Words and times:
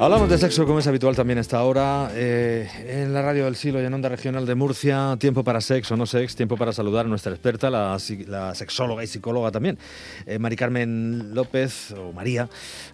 Hablamos 0.00 0.30
de 0.30 0.38
sexo 0.38 0.64
como 0.64 0.78
es 0.78 0.86
habitual 0.86 1.16
también 1.16 1.40
esta 1.40 1.60
hora 1.64 2.10
eh, 2.14 2.68
en 2.86 3.12
la 3.12 3.20
radio 3.20 3.46
del 3.46 3.56
Silo 3.56 3.82
y 3.82 3.84
en 3.84 3.92
Onda 3.92 4.08
Regional 4.08 4.46
de 4.46 4.54
Murcia. 4.54 5.16
Tiempo 5.18 5.42
para 5.42 5.60
sexo, 5.60 5.96
no 5.96 6.06
sex, 6.06 6.36
tiempo 6.36 6.56
para 6.56 6.72
saludar 6.72 7.06
a 7.06 7.08
nuestra 7.08 7.32
experta, 7.32 7.68
la, 7.68 7.98
la 8.28 8.54
sexóloga 8.54 9.02
y 9.02 9.08
psicóloga 9.08 9.50
también, 9.50 9.76
eh, 10.24 10.38
Mari 10.38 10.54
Carmen 10.54 11.34
López, 11.34 11.90
o 11.98 12.12
María, 12.12 12.48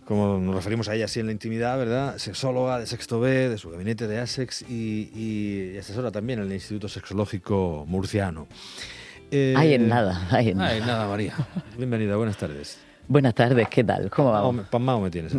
como 0.06 0.38
nos 0.38 0.54
referimos 0.54 0.88
a 0.88 0.94
ella 0.94 1.04
así 1.04 1.20
en 1.20 1.26
la 1.26 1.32
intimidad, 1.32 1.76
¿verdad? 1.76 2.16
Sexóloga 2.16 2.78
de 2.78 2.86
Sexto 2.86 3.20
B, 3.20 3.50
de 3.50 3.58
su 3.58 3.68
gabinete 3.68 4.08
de 4.08 4.20
ASEX 4.20 4.62
y, 4.62 5.10
y 5.14 5.76
asesora 5.76 6.10
también 6.10 6.38
en 6.38 6.46
el 6.46 6.52
Instituto 6.54 6.88
Sexológico 6.88 7.84
Murciano. 7.86 8.48
Eh, 9.30 9.52
hay 9.58 9.74
en 9.74 9.88
nada, 9.88 10.26
hay 10.30 10.48
en 10.48 10.56
nada. 10.56 10.70
Hay 10.70 10.78
en 10.78 10.86
nada, 10.86 11.06
María. 11.06 11.34
Bienvenida, 11.76 12.16
buenas 12.16 12.38
tardes. 12.38 12.78
Buenas 13.06 13.34
tardes, 13.34 13.68
¿qué 13.68 13.84
tal? 13.84 14.10
¿Cómo 14.10 14.32
vamos? 14.32 14.66
Pasmao 14.68 15.00
me 15.00 15.10
tienes. 15.10 15.34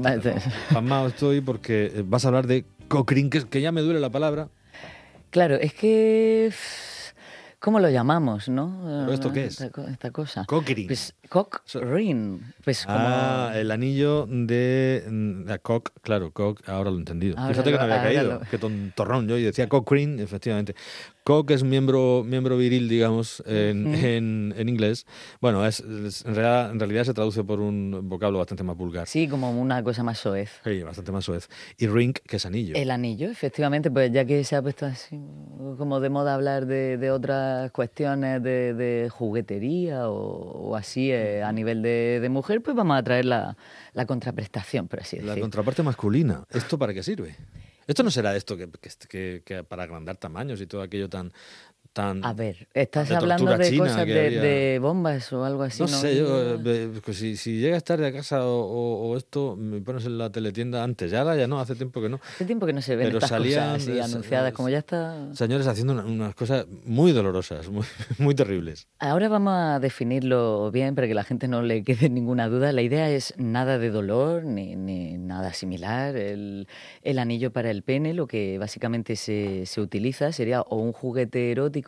Pasmao 0.71 1.07
estoy 1.07 1.41
porque 1.41 1.91
eh, 1.95 2.03
vas 2.05 2.23
a 2.25 2.27
hablar 2.27 2.45
de 2.45 2.65
Cochrane, 2.88 3.29
que, 3.29 3.61
ya 3.61 3.71
me 3.71 3.81
duele 3.81 3.99
la 3.99 4.11
palabra. 4.11 4.49
Claro, 5.31 5.55
es 5.55 5.73
que... 5.73 6.53
¿Cómo 7.59 7.79
lo 7.79 7.89
llamamos, 7.89 8.47
no? 8.47 9.11
esto 9.11 9.33
qué 9.33 9.45
es? 9.45 9.59
Esta, 9.59 10.11
cosa. 10.11 10.45
Cochrane. 10.45 10.85
Pues 10.85 11.15
Cochrane. 11.27 12.39
Pues 12.63 12.85
Ah, 12.88 13.53
el 13.55 13.72
anillo 13.72 14.27
de... 14.29 15.03
Mm, 15.09 15.50
cock, 15.63 15.89
claro, 16.03 16.31
cock, 16.31 16.61
ahora 16.69 16.91
lo 16.91 16.97
he 16.97 17.00
entendido. 17.00 17.35
Fíjate 17.47 17.72
que 17.72 17.77
no 17.77 17.83
había 17.83 18.03
caído. 18.03 18.41
Qué 18.52 18.59
tontorrón 18.59 19.27
yo 19.27 19.39
y 19.39 19.44
decía 19.44 19.67
Cochrane, 19.67 20.22
efectivamente. 20.22 20.75
Cock 21.26 21.50
es 21.50 21.64
miembro, 21.64 22.23
miembro 22.23 22.56
viril, 22.56 22.88
digamos, 22.88 23.42
en, 23.48 23.95
en, 24.56 24.70
inglés. 24.70 25.08
Bueno, 25.42 25.66
es, 25.66 25.80
en, 25.80 26.36
realidad, 26.36 26.70
en, 26.70 26.80
realidad, 26.80 27.04
se 27.04 27.16
traduce 27.16 27.44
por 27.44 27.59
un 27.59 28.08
vocablo 28.08 28.38
bastante 28.38 28.64
más 28.64 28.78
vulgar. 28.78 29.08
Sí, 29.08 29.28
como 29.28 29.50
una 29.50 29.81
cosa 29.84 30.03
más 30.03 30.20
soez. 30.20 30.52
Sí, 30.64 30.84
bastante 30.84 31.12
más 31.12 31.26
soez. 31.26 31.50
Y 31.80 31.88
ring, 31.88 32.14
que 32.14 32.36
es 32.36 32.46
anillo. 32.46 32.76
El 32.76 32.92
anillo, 32.92 33.28
efectivamente, 33.28 33.90
pues 33.90 34.12
ya 34.12 34.23
que 34.23 34.44
se 34.44 34.56
ha 34.56 34.62
puesto 34.62 34.86
así 34.86 35.20
como 35.80 36.00
de 36.00 36.12
moda 36.12 36.36
hablar 36.36 36.68
de, 36.68 36.98
de 36.98 37.09
otras 37.09 37.72
cuestiones 37.72 38.44
de, 38.44 38.76
de 38.76 39.09
juguetería 39.09 40.08
o, 40.09 40.76
así 40.76 41.12
eh, 41.12 41.42
a 41.42 41.52
nivel 41.52 41.81
de, 41.81 42.20
de, 42.22 42.30
mujer, 42.30 42.62
pues 42.62 42.76
vamos 42.76 43.00
a 43.00 43.03
traer 43.03 43.26
la, 43.26 43.58
la 43.94 44.06
contraprestación, 44.06 44.88
por 44.88 45.00
así 45.00 45.16
decirlo. 45.16 45.34
La 45.34 45.42
contraparte 45.42 45.81
masculina. 45.81 46.46
¿Esto 46.52 46.78
para 46.78 46.94
qué 46.94 47.02
sirve? 47.02 47.36
Esto 47.88 48.03
no 48.03 48.11
será 48.11 48.36
esto 48.36 48.58
que, 48.58 49.64
para 49.67 49.83
agrandar 49.83 50.17
tamaños 50.17 50.59
y 50.61 50.67
todo 50.67 50.81
aquello 50.81 51.09
tan, 51.09 51.33
a 51.97 52.33
ver, 52.33 52.67
¿estás 52.73 53.09
hablando 53.11 53.57
de 53.57 53.77
cosas 53.77 54.05
de, 54.05 54.79
bombas 54.81 55.31
o 55.31 55.45
algo 55.45 55.63
así? 55.63 55.81
No, 55.81 55.88
sé, 55.88 56.17
yo, 56.17 56.55
eh, 56.55 56.89
pues 57.03 57.17
si, 57.17 57.38
si, 57.38 57.59
llegas 57.59 57.83
tarde 57.83 58.07
a 58.07 58.11
casa 58.11 58.41
o, 58.43 59.15
esto, 59.15 59.55
me 59.55 59.79
pones 59.79 60.05
en 60.05 60.17
la 60.17 60.29
teletienda 60.29 60.83
antes, 60.83 61.11
ya 61.11 61.35
ya 61.35 61.47
no, 61.47 61.59
hace 61.59 61.75
tiempo 61.75 62.01
que 62.01 62.09
no. 62.09 62.19
Hace 62.35 62.45
tiempo 62.45 62.66
que 62.66 62.73
no 62.73 62.81
se 62.81 62.95
ven 62.95 63.07
Pero 63.07 63.19
estas 63.19 63.29
salían, 63.29 63.79
cosas 63.79 64.11
anunciadas, 64.11 64.53
como 64.53 64.69
ya 64.69 64.79
está... 64.79 65.33
Señores 65.33 65.67
haciendo 65.67 65.93
unas 65.93 66.35
cosas 66.35 66.66
muy 66.83 67.13
dolorosas, 67.13 67.69
muy, 67.69 67.85
muy 68.17 68.35
terribles. 68.35 68.88
Ahora 68.99 69.29
vamos 69.29 69.53
a 69.55 69.79
definirlo 69.79 70.71
bien 70.71 70.95
para 70.95 71.07
que 71.07 71.13
la 71.13 71.23
gente 71.23 71.47
no 71.47 71.61
le 71.61 71.83
quede 71.83 72.09
ninguna 72.09 72.49
duda. 72.49 72.71
La 72.73 72.81
idea 72.81 73.09
es 73.09 73.33
nada 73.38 73.77
de 73.79 73.89
dolor 73.89 74.43
ni, 74.43 74.75
ni 74.75 75.17
nada 75.17 75.53
similar. 75.53 76.17
El, 76.17 76.67
el, 77.03 77.19
anillo 77.19 77.51
para 77.51 77.72
el 77.72 77.84
pene, 77.84 78.13
lo 78.13 78.28
que 78.28 78.57
básicamente 78.57 79.16
se, 79.16 79.66
se 79.66 79.81
utiliza 79.81 80.31
sería 80.31 80.61
o 80.61 80.78
un 80.78 80.91
juguete 80.91 81.51
erótico 81.51 81.84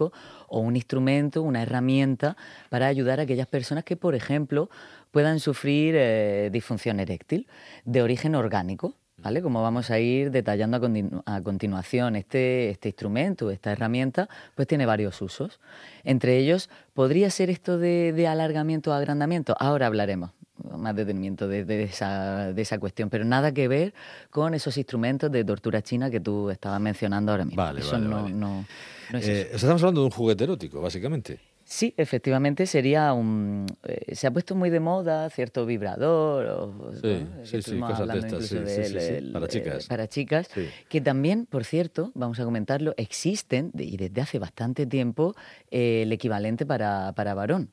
o 0.47 0.59
un 0.59 0.75
instrumento, 0.75 1.41
una 1.41 1.63
herramienta 1.63 2.37
para 2.69 2.87
ayudar 2.87 3.19
a 3.19 3.23
aquellas 3.23 3.47
personas 3.47 3.83
que, 3.83 3.95
por 3.95 4.15
ejemplo, 4.15 4.69
puedan 5.11 5.39
sufrir 5.39 5.95
eh, 5.97 6.49
disfunción 6.51 6.99
eréctil 6.99 7.47
de 7.85 8.01
origen 8.01 8.35
orgánico. 8.35 8.95
¿Vale? 9.19 9.41
Como 9.41 9.63
vamos 9.63 9.89
a 9.89 9.97
ir 9.97 10.29
detallando 10.29 10.77
a, 11.25 11.41
continuación, 11.41 12.15
este, 12.15 12.69
este 12.69 12.89
instrumento, 12.89 13.49
esta 13.49 13.71
herramienta, 13.71 14.29
pues 14.53 14.67
tiene 14.67 14.85
varios 14.85 15.19
usos. 15.23 15.59
Entre 16.03 16.37
ellos, 16.37 16.69
¿podría 16.93 17.31
ser 17.31 17.49
esto 17.49 17.79
de, 17.79 18.13
de 18.13 18.27
alargamiento 18.27 18.91
o 18.91 18.93
agrandamiento? 18.93 19.55
Ahora 19.59 19.87
hablaremos 19.87 20.36
más 20.77 20.95
detenimiento 20.95 21.47
de, 21.47 21.83
esa, 21.83 22.53
de, 22.53 22.61
esa, 22.61 22.79
cuestión, 22.79 23.09
pero 23.09 23.25
nada 23.25 23.53
que 23.53 23.67
ver 23.67 23.93
con 24.29 24.53
esos 24.53 24.77
instrumentos 24.77 25.31
de 25.31 25.43
tortura 25.43 25.81
china 25.81 26.09
que 26.09 26.19
tú 26.19 26.49
estabas 26.49 26.79
mencionando 26.79 27.31
ahora 27.31 27.45
mismo. 27.45 27.61
Vale, 27.61 27.81
eso 27.81 27.97
no, 27.97 28.29
no, 28.29 28.65
eh, 29.13 29.49
Estamos 29.53 29.81
hablando 29.81 30.01
de 30.01 30.05
un 30.05 30.11
juguete 30.11 30.43
erótico, 30.43 30.81
básicamente. 30.81 31.39
Sí, 31.69 31.93
efectivamente 31.97 32.65
sería 32.65 33.11
un... 33.11 33.65
Eh, 33.83 34.15
se 34.15 34.25
ha 34.25 34.31
puesto 34.31 34.55
muy 34.55 34.69
de 34.69 34.79
moda 34.79 35.29
cierto 35.29 35.65
vibrador, 35.65 36.45
o, 36.45 36.93
sí, 36.93 37.27
sí, 37.43 37.61
sí, 37.61 37.77
cosas 37.77 38.07
de 38.07 38.19
estas, 38.19 38.47
sí, 38.47 39.31
para 39.33 39.47
chicas. 39.49 39.87
para 39.87 40.07
chicas, 40.07 40.49
que 40.87 41.01
también, 41.01 41.45
por 41.45 41.65
cierto, 41.65 42.11
vamos 42.15 42.39
a 42.39 42.45
comentarlo, 42.45 42.93
existen, 42.95 43.73
y 43.77 43.97
desde 43.97 44.21
hace 44.21 44.39
bastante 44.39 44.85
tiempo, 44.85 45.35
eh, 45.69 46.03
el 46.03 46.13
equivalente 46.13 46.65
para, 46.65 47.11
para 47.11 47.33
varón 47.33 47.69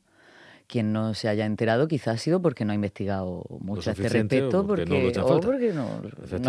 quien 0.67 0.93
no 0.93 1.15
se 1.15 1.29
haya 1.29 1.45
enterado 1.45 1.89
quizás 1.89 2.15
ha 2.15 2.19
sido 2.19 2.41
porque 2.41 2.65
no 2.65 2.73
ha 2.73 2.75
investigado 2.75 3.45
mucho 3.61 3.91
a 3.91 3.93
este 3.93 4.09
respecto, 4.09 4.61
o 4.61 4.67
porque, 4.67 4.87
no, 4.87 6.01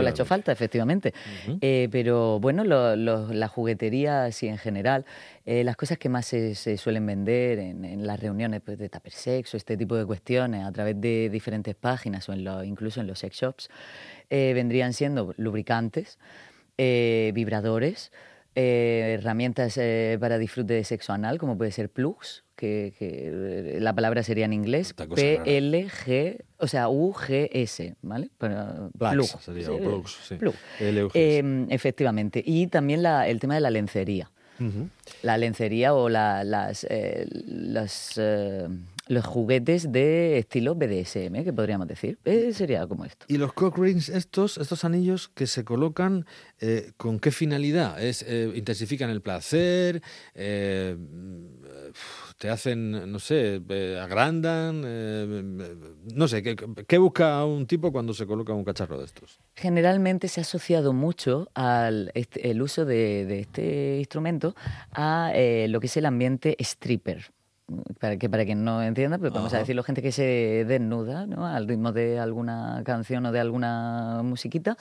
le 0.01 0.07
ha 0.07 0.09
hecho 0.09 0.25
falta, 0.25 0.51
efectivamente. 0.51 1.13
Eh, 1.61 1.89
pero 1.91 2.39
bueno, 2.39 2.63
la 2.63 3.47
juguetería, 3.47 4.31
sí, 4.31 4.47
en 4.47 4.57
general, 4.57 5.05
eh, 5.45 5.63
las 5.63 5.75
cosas 5.75 5.97
que 5.97 6.09
más 6.09 6.25
se, 6.25 6.55
suelen 6.77 7.05
vender 7.05 7.59
en, 7.59 8.07
las 8.07 8.19
reuniones 8.19 8.61
pues, 8.61 8.77
de 8.77 8.89
tupper 8.89 9.11
sex 9.11 9.53
o 9.53 9.57
este 9.57 9.77
tipo 9.77 9.95
de 9.95 10.05
cuestiones 10.05 10.65
a 10.65 10.71
través 10.71 10.99
de 10.99 11.29
diferentes 11.29 11.75
páginas 11.75 12.27
o 12.29 12.33
en 12.33 12.45
incluso 12.65 13.01
en 13.01 13.07
los 13.07 13.19
sex 13.19 13.35
shops, 13.35 13.69
eh, 14.29 14.53
vendrían 14.53 14.93
siendo 14.93 15.33
lubricantes, 15.37 16.19
vibradores, 16.77 18.11
herramientas 18.55 19.79
para 20.19 20.37
disfrute 20.37 20.73
de 20.73 20.83
sexo 20.83 21.13
anal, 21.13 21.37
como 21.37 21.57
puede 21.57 21.71
ser 21.71 21.89
plugs, 21.89 22.44
que, 22.55 22.93
eh, 22.99 23.77
la 23.79 23.93
palabra 23.93 24.23
sería 24.23 24.45
en 24.45 24.53
inglés 24.53 24.93
P-L-G, 24.93 26.43
o 26.57 26.67
sea, 26.67 26.89
U-G-S, 26.89 27.95
¿vale? 28.01 28.29
plug. 29.13 29.27
Sería, 29.41 29.67
sí. 30.07 30.37
Em, 31.13 31.67
efectivamente. 31.69 32.43
Y 32.45 32.67
también 32.67 33.03
la, 33.03 33.27
el 33.27 33.39
tema 33.39 33.55
de 33.55 33.61
la 33.61 33.69
lencería. 33.69 34.31
La 35.21 35.37
lencería 35.37 35.93
o 35.93 36.07
la, 36.07 36.45
las, 36.45 36.85
eh, 36.89 37.27
eh, 38.17 38.67
los 39.07 39.25
juguetes 39.25 39.91
de 39.91 40.37
estilo 40.37 40.75
BDSM, 40.75 41.43
que 41.43 41.53
podríamos 41.53 41.87
decir. 41.87 42.19
sería 42.53 42.87
como 42.87 43.05
esto. 43.05 43.25
¿Y 43.29 43.37
los 43.37 43.53
cock 43.53 43.77
rings, 43.77 44.09
estos, 44.09 44.57
estos 44.57 44.83
anillos 44.85 45.29
que 45.29 45.47
se 45.47 45.63
colocan, 45.63 46.25
con 46.97 47.19
qué 47.19 47.31
finalidad? 47.31 48.01
¿Es, 48.01 48.25
¿Intensifican 48.55 49.09
el 49.09 49.21
placer? 49.21 50.01
te 52.37 52.49
hacen, 52.49 53.11
no 53.11 53.19
sé, 53.19 53.61
eh, 53.69 53.99
agrandan, 54.01 54.83
eh, 54.85 55.75
no 56.13 56.27
sé, 56.27 56.43
¿qué, 56.43 56.97
busca 56.97 57.45
un 57.45 57.65
tipo 57.65 57.91
cuando 57.91 58.13
se 58.13 58.25
coloca 58.25 58.53
un 58.53 58.63
cacharro 58.63 58.99
de 58.99 59.05
estos? 59.05 59.39
Generalmente 59.55 60.27
se 60.27 60.41
ha 60.41 60.43
asociado 60.43 60.93
mucho 60.93 61.49
al 61.53 62.11
este, 62.13 62.51
el 62.51 62.61
uso 62.61 62.85
de, 62.85 63.39
este 63.39 63.97
instrumento 63.99 64.55
a 64.91 65.31
eh, 65.33 65.67
lo 65.69 65.79
que 65.79 65.87
es 65.87 65.97
el 65.97 66.05
ambiente 66.05 66.55
stripper 66.59 67.34
para 67.99 68.17
que 68.17 68.29
para 68.29 68.45
quien 68.45 68.63
no 68.63 68.83
entienda, 68.83 69.17
pues 69.17 69.33
vamos 69.33 69.53
a 69.53 69.57
decirlo, 69.57 69.81
gente 69.83 70.01
que 70.01 70.11
se 70.11 70.65
desnuda 70.67 71.25
¿no? 71.25 71.47
al 71.47 71.67
ritmo 71.67 71.91
de 71.91 72.19
alguna 72.19 72.83
canción 72.85 73.25
o 73.25 73.31
de 73.31 73.39
alguna 73.39 74.21
musiquita, 74.23 74.77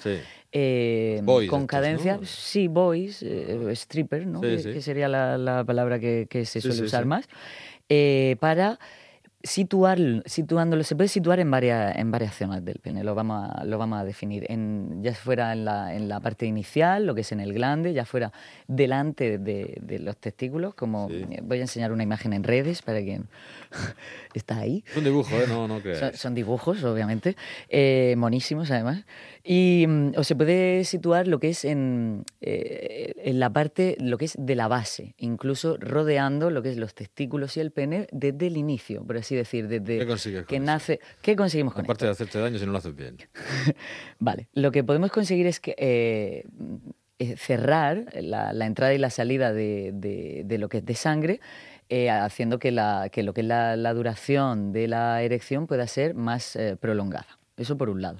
con 1.49 1.67
cadencia, 1.67 2.21
sí, 2.25 2.69
boys, 2.69 3.23
eh, 3.23 3.71
stripper, 3.73 4.27
¿no? 4.27 4.41
que, 4.41 4.83
sería 4.83 5.09
la, 5.09 5.65
palabra 5.65 5.99
que, 5.99 6.45
se 6.45 6.61
suele 6.61 6.83
usar 6.83 7.07
más, 7.07 7.27
eh, 7.89 8.37
para 8.41 8.79
situar, 9.45 9.99
situándolo, 10.25 10.83
se 10.85 10.97
puede 10.97 11.09
situar 11.09 11.39
en 11.39 11.51
varias, 11.51 11.97
en 11.97 12.11
varias 12.11 12.35
zonas 12.35 12.65
del 12.65 12.79
pene, 12.79 13.05
lo 13.05 13.15
vamos 13.15 13.51
a, 13.51 13.65
lo 13.65 13.77
vamos 13.79 14.01
a 14.01 14.05
definir, 14.05 14.47
en, 14.49 15.03
ya 15.03 15.15
fuera 15.15 15.53
en 15.53 15.67
la, 15.67 15.95
en 15.95 16.09
la 16.09 16.19
parte 16.21 16.47
inicial, 16.47 17.07
lo 17.07 17.15
que 17.15 17.21
es 17.21 17.31
en 17.31 17.41
el 17.41 17.53
glande, 17.53 17.93
ya 17.93 18.07
fuera 18.07 18.33
delante 18.67 19.39
de, 19.39 19.79
de 19.81 19.99
los 19.99 20.17
testículos, 20.17 20.75
como 20.75 21.09
voy 21.43 21.59
a 21.59 21.61
enseñar 21.61 21.93
una 21.93 22.03
imagen 22.03 22.33
en 22.33 22.43
redes 22.43 22.81
para 22.81 23.01
quien 23.03 23.29
está 24.35 24.59
ahí. 24.59 24.83
Son 24.95 25.05
dibujos, 25.05 25.33
¿eh? 25.33 25.45
no, 25.47 25.69
no 25.69 25.81
son, 25.81 26.15
son, 26.15 26.35
dibujos, 26.35 26.83
obviamente, 26.83 27.37
eh, 27.69 28.15
monísimos 28.17 28.71
además, 28.71 29.05
y 29.45 29.85
mm, 29.87 30.13
o 30.17 30.25
se 30.25 30.35
puede 30.35 30.85
situar 30.85 31.29
lo 31.29 31.39
que 31.39 31.51
es 31.51 31.67
en, 31.67 32.25
eh, 32.41 33.13
en 33.19 33.39
la 33.39 33.51
parte, 33.51 33.97
lo 34.01 34.17
que 34.17 34.25
es 34.25 34.37
de 34.39 34.55
la 34.55 34.69
base, 34.69 35.15
incluso 35.19 35.77
rodeando 35.79 36.49
lo 36.49 36.63
que 36.63 36.71
es 36.71 36.79
los 36.79 36.95
testículos 36.95 37.59
y 37.59 37.61
el 37.61 37.71
pene 37.73 38.07
desde 38.11 38.47
el 38.47 38.57
inicio, 38.57 39.05
por 39.05 39.19
así 39.19 39.34
decir, 39.37 39.69
desde 39.69 40.45
que 40.47 40.61
nace. 40.61 41.01
¿Qué 41.23 41.37
conseguimos 41.37 41.75
con 41.75 41.85
Aparte 41.85 42.05
de 42.05 42.13
hacerte 42.13 42.39
daño 42.39 42.59
si 42.59 42.67
no 42.67 42.73
lo 42.73 42.79
haces 42.79 42.95
bien. 42.95 43.17
vale, 44.19 44.49
lo 44.53 44.71
que 44.73 44.85
podemos 44.85 45.11
conseguir 45.11 45.47
es 45.47 45.61
que 45.61 45.75
eh, 45.79 46.45
eh, 47.19 47.37
cerrar 47.37 48.07
la, 48.21 48.67
entrada 48.67 48.95
y 48.95 48.99
la 48.99 49.11
salida 49.11 49.53
de, 49.53 50.45
lo 50.59 50.69
que 50.69 50.79
es 50.79 50.87
de 50.87 50.95
sangre. 50.95 51.41
Eh, 51.91 52.09
haciendo 52.09 52.59
que, 52.59 52.71
la, 52.71 53.11
que 53.13 53.23
lo 53.23 53.35
que 53.35 53.43
es 53.43 53.47
la, 53.47 53.95
duración 53.95 54.73
de 54.73 54.89
la 54.89 55.23
erección 55.23 55.67
pueda 55.67 55.87
ser 55.87 56.15
más 56.15 56.59
prolongada. 56.81 57.39
Eso 57.57 57.77
por 57.77 57.91
un 57.91 58.01
lado. 58.03 58.19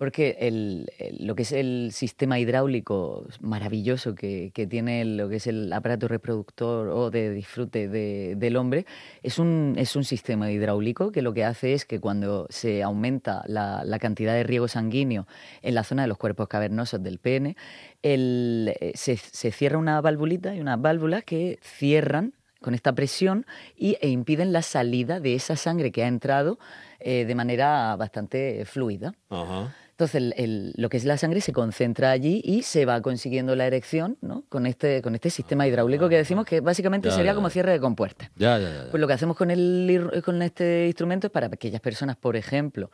Porque 0.00 0.38
el, 0.40 0.90
lo 1.18 1.34
que 1.34 1.42
es 1.42 1.52
el 1.52 1.90
sistema 1.92 2.38
hidráulico 2.38 3.26
maravilloso 3.42 4.14
que, 4.14 4.50
tiene 4.70 5.04
lo 5.04 5.28
que 5.28 5.36
es 5.36 5.46
el 5.46 5.70
aparato 5.74 6.08
reproductor 6.08 6.88
o 6.88 7.10
de 7.10 7.30
disfrute 7.30 7.86
de, 7.86 8.34
del 8.34 8.56
hombre 8.56 8.86
es 9.22 9.38
un, 9.38 9.74
es 9.76 9.96
un 9.96 10.04
sistema 10.04 10.50
hidráulico 10.50 11.12
que 11.12 11.20
lo 11.20 11.34
que 11.34 11.44
hace 11.44 11.74
es 11.74 11.84
que 11.84 12.00
cuando 12.00 12.46
se 12.48 12.82
aumenta 12.82 13.44
la, 13.46 13.84
la 13.84 13.98
cantidad 13.98 14.32
de 14.32 14.42
riego 14.42 14.68
sanguíneo 14.68 15.26
en 15.60 15.74
la 15.74 15.84
zona 15.84 16.00
de 16.00 16.08
los 16.08 16.16
cuerpos 16.16 16.48
cavernosos 16.48 17.02
del 17.02 17.18
pene, 17.18 17.58
el, 18.02 18.74
eh, 18.80 18.92
se, 18.94 19.18
se 19.18 19.52
cierra 19.52 19.76
una 19.76 20.00
valvulita 20.00 20.54
y 20.54 20.60
unas 20.62 20.80
válvulas 20.80 21.24
que 21.24 21.58
cierran 21.60 22.32
con 22.62 22.74
esta 22.74 22.94
presión 22.94 23.44
y, 23.76 23.98
e 24.00 24.08
impiden 24.08 24.54
la 24.54 24.62
salida 24.62 25.20
de 25.20 25.34
esa 25.34 25.56
sangre 25.56 25.92
que 25.92 26.04
ha 26.04 26.08
entrado 26.08 26.58
eh, 27.00 27.26
de 27.26 27.34
manera 27.34 27.96
bastante 27.96 28.64
fluida. 28.64 29.14
Ajá. 29.28 29.74
Entonces, 30.00 30.32
el, 30.38 30.72
lo 30.76 30.88
que 30.88 30.96
es 30.96 31.04
la 31.04 31.18
sangre 31.18 31.42
se 31.42 31.52
concentra 31.52 32.10
allí 32.10 32.40
y 32.42 32.62
se 32.62 32.86
va 32.86 33.02
consiguiendo 33.02 33.54
la 33.54 33.66
erección 33.66 34.16
¿no? 34.22 34.44
con, 34.48 34.64
este, 34.64 35.02
con 35.02 35.14
este 35.14 35.28
sistema 35.28 35.66
hidráulico 35.66 36.08
que 36.08 36.16
decimos 36.16 36.46
que 36.46 36.60
básicamente 36.62 37.10
Ya, 37.10 37.14
sería 37.14 37.32
ya, 37.32 37.34
como 37.34 37.50
cierre 37.50 37.72
de 37.72 37.80
compuerta. 37.80 38.30
Ya. 38.36 38.58
Pues 38.90 38.98
lo 38.98 39.06
que 39.06 39.12
hacemos 39.12 39.36
con, 39.36 39.50
el, 39.50 40.22
con 40.24 40.40
este 40.40 40.86
instrumento 40.86 41.26
es 41.26 41.30
para 41.30 41.48
aquellas 41.48 41.82
personas, 41.82 42.16
por 42.16 42.36
ejemplo, 42.36 42.90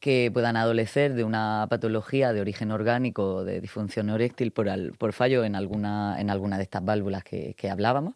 que 0.00 0.30
puedan 0.32 0.56
adolecer 0.56 1.12
de 1.12 1.24
una 1.24 1.66
patología 1.68 2.32
de 2.32 2.40
origen 2.40 2.70
orgánico, 2.70 3.44
de 3.44 3.60
disfunción 3.60 4.08
eréctil 4.08 4.50
por, 4.50 4.70
al- 4.70 4.92
por 4.92 5.12
fallo 5.12 5.44
en 5.44 5.56
alguna, 5.56 6.16
en 6.18 6.30
alguna 6.30 6.56
de 6.56 6.62
estas 6.62 6.82
válvulas 6.82 7.22
que, 7.22 7.52
que 7.52 7.68
hablábamos, 7.68 8.14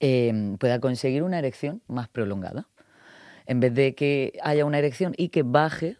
eh, 0.00 0.56
pueda 0.58 0.80
conseguir 0.80 1.22
una 1.22 1.38
erección 1.38 1.82
más 1.86 2.08
prolongada. 2.08 2.66
En 3.44 3.60
vez 3.60 3.74
de 3.74 3.94
que 3.94 4.38
haya 4.42 4.64
una 4.64 4.78
erección 4.78 5.12
y 5.18 5.28
que 5.28 5.42
baje 5.42 5.98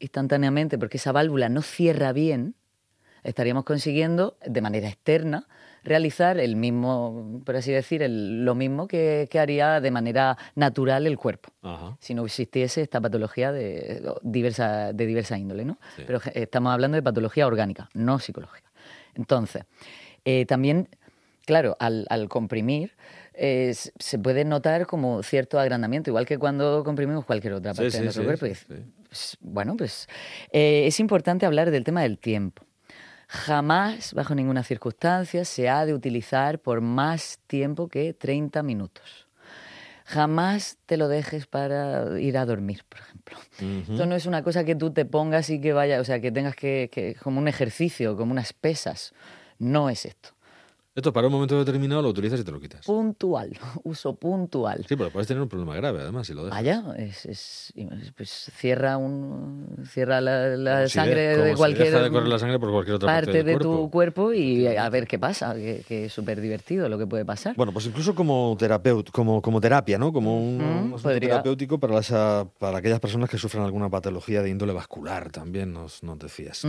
instantáneamente 0.00 0.78
porque 0.78 0.96
esa 0.98 1.12
válvula 1.12 1.48
no 1.48 1.62
cierra 1.62 2.12
bien, 2.12 2.54
estaríamos 3.24 3.64
consiguiendo 3.64 4.36
de 4.46 4.60
manera 4.60 4.88
externa 4.88 5.48
realizar 5.84 6.38
el 6.38 6.56
mismo, 6.56 7.40
por 7.44 7.56
así 7.56 7.72
decir, 7.72 8.02
el- 8.02 8.44
lo 8.44 8.54
mismo 8.54 8.86
que, 8.88 9.28
que 9.30 9.38
haría 9.38 9.80
de 9.80 9.90
manera 9.90 10.36
natural 10.54 11.06
el 11.06 11.16
cuerpo 11.16 11.50
Ajá. 11.62 11.96
si 12.00 12.14
no 12.14 12.24
existiese 12.24 12.82
esta 12.82 13.00
patología 13.00 13.52
de 13.52 14.02
diversa, 14.22 14.92
de 14.92 15.06
diversa 15.06 15.38
índole, 15.38 15.64
¿no? 15.64 15.78
Sí. 15.96 16.02
Pero 16.06 16.20
je- 16.20 16.32
estamos 16.34 16.72
hablando 16.72 16.96
de 16.96 17.02
patología 17.02 17.46
orgánica, 17.46 17.88
no 17.94 18.18
psicológica. 18.18 18.70
Entonces, 19.14 19.64
eh, 20.24 20.46
también, 20.46 20.88
claro, 21.46 21.76
al, 21.80 22.06
al 22.10 22.28
comprimir, 22.28 22.92
eh, 23.38 23.72
se 23.74 24.18
puede 24.18 24.44
notar 24.44 24.86
como 24.86 25.22
cierto 25.22 25.58
agrandamiento, 25.58 26.10
igual 26.10 26.26
que 26.26 26.38
cuando 26.38 26.82
comprimimos 26.84 27.24
cualquier 27.24 27.54
otra 27.54 27.72
parte 27.74 27.90
sí, 27.92 27.96
de 27.98 28.02
nuestro 28.04 28.22
sí, 28.22 28.26
cuerpo. 28.26 28.46
sí, 28.46 28.84
pues, 29.08 29.36
bueno, 29.40 29.76
pues 29.76 30.08
eh, 30.52 30.86
es 30.86 31.00
importante 31.00 31.46
hablar 31.46 31.70
del 31.70 31.84
tema 31.84 32.02
del 32.02 32.18
tiempo. 32.18 32.64
Jamás, 33.28 34.14
bajo 34.14 34.34
ninguna 34.34 34.64
circunstancia, 34.64 35.44
se 35.44 35.68
ha 35.68 35.84
de 35.84 35.92
utilizar 35.94 36.60
por 36.60 36.80
más 36.80 37.38
tiempo 37.46 37.88
que 37.88 38.14
30 38.14 38.62
minutos. 38.62 39.28
Jamás 40.06 40.78
te 40.86 40.96
lo 40.96 41.08
dejes 41.08 41.46
para 41.46 42.18
ir 42.18 42.38
a 42.38 42.46
dormir, 42.46 42.84
por 42.88 43.00
ejemplo. 43.00 43.38
Ujú. 43.60 43.92
Esto 43.92 44.06
no 44.06 44.14
es 44.14 44.24
una 44.24 44.42
cosa 44.42 44.64
que 44.64 44.74
tú 44.74 44.90
te 44.90 45.04
pongas 45.04 45.50
y 45.50 45.60
que 45.60 45.74
vaya, 45.74 46.00
o 46.00 46.04
sea, 46.04 46.20
que 46.20 46.32
tengas 46.32 46.56
que, 46.56 46.88
que- 46.90 47.14
como 47.22 47.38
un 47.38 47.48
ejercicio, 47.48 48.16
como 48.16 48.32
unas 48.32 48.54
pesas. 48.54 49.12
No 49.58 49.90
es 49.90 50.06
esto. 50.06 50.30
Esto 50.98 51.12
para 51.12 51.28
un 51.28 51.32
momento 51.32 51.56
determinado 51.56 52.02
lo 52.02 52.08
utilizas 52.08 52.40
y 52.40 52.42
te 52.44 52.50
lo 52.50 52.58
quitas. 52.58 52.84
Puntual, 52.84 53.56
uso 53.84 54.16
puntual. 54.16 54.84
Sí, 54.88 54.96
pero 54.96 55.12
puedes 55.12 55.28
tener 55.28 55.40
un 55.40 55.48
problema 55.48 55.76
grave 55.76 56.00
además 56.00 56.26
si 56.26 56.34
lo 56.34 56.44
dejas. 56.44 56.58
Vaya, 56.58 56.82
es, 56.96 57.24
es- 57.24 57.72
pues 58.16 58.50
cierra 58.56 58.96
un 58.96 59.76
cierra 59.88 60.20
la, 60.20 60.56
la 60.56 60.74
Como 60.78 60.88
si 60.88 60.94
sangre 60.94 61.36
de- 61.36 61.50
si 61.50 61.56
cualquier 61.56 61.86
deja 61.92 62.02
de 62.02 62.10
correr 62.10 62.26
la 62.26 62.38
sangre 62.40 62.58
por 62.58 62.72
cualquier 62.72 62.96
otra 62.96 63.06
parte, 63.06 63.26
parte 63.26 63.36
del 63.38 63.46
de 63.46 63.52
cuerpo. 63.52 63.76
tu 63.84 63.90
cuerpo 63.92 64.32
y 64.32 64.66
a 64.66 64.88
ver 64.90 65.06
qué 65.06 65.20
pasa, 65.20 65.54
que, 65.54 65.84
que 65.86 66.06
es 66.06 66.12
súper 66.12 66.40
divertido 66.40 66.88
lo 66.88 66.98
que 66.98 67.06
puede 67.06 67.24
pasar. 67.24 67.54
Bueno, 67.54 67.72
pues 67.72 67.86
incluso 67.86 68.16
como 68.16 68.56
terapeut, 68.58 69.10
como, 69.12 69.40
como 69.40 69.60
terapia, 69.60 69.98
¿no? 69.98 70.12
Como 70.12 70.40
un, 70.40 70.96
podría. 71.00 71.20
terapéutico 71.30 71.78
para, 71.78 72.00
para 72.58 72.78
aquellas 72.78 72.98
personas 72.98 73.30
que 73.30 73.38
sufren 73.38 73.62
alguna 73.62 73.88
patología 73.88 74.42
de 74.42 74.50
índole 74.50 74.72
vascular, 74.72 75.30
también 75.30 75.72
nos, 75.72 76.02
nos 76.02 76.18
decías. 76.18 76.66